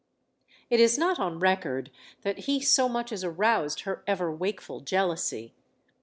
[0.71, 1.91] It is not on record
[2.23, 5.53] that he so much as aroused her ever wakeful jealousy.